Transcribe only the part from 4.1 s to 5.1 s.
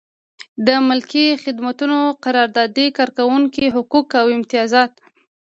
او امتیازات.